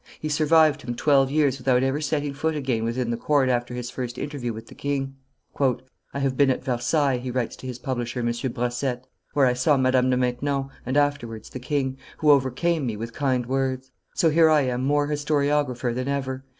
He 0.19 0.29
survived 0.29 0.81
him 0.81 0.95
twelve 0.95 1.29
years 1.29 1.59
without 1.59 1.83
ever 1.83 2.01
setting 2.01 2.33
foot 2.33 2.55
again 2.55 2.83
within 2.83 3.11
the 3.11 3.17
court 3.17 3.49
after 3.49 3.75
his 3.75 3.91
first 3.91 4.17
interview 4.17 4.51
with 4.51 4.65
the 4.65 4.73
king. 4.73 5.15
"I 5.59 5.77
have 6.17 6.35
been 6.35 6.49
at 6.49 6.63
Versailles," 6.63 7.19
he 7.19 7.29
writes 7.29 7.55
to 7.57 7.67
his 7.67 7.77
publisher, 7.77 8.21
M. 8.21 8.25
Brossette, 8.51 9.05
"where 9.33 9.45
I 9.45 9.53
saw 9.53 9.77
Madame 9.77 10.09
de 10.09 10.17
Maintenon, 10.17 10.69
and 10.87 10.97
afterwards 10.97 11.51
the 11.51 11.59
king, 11.59 11.99
who 12.17 12.31
overcame 12.31 12.83
me 12.87 12.97
with 12.97 13.13
kind 13.13 13.45
words; 13.45 13.91
so, 14.15 14.31
here 14.31 14.49
I 14.49 14.61
am 14.61 14.83
more 14.83 15.05
historiographer 15.07 15.93
than 15.93 16.07
ever. 16.07 16.45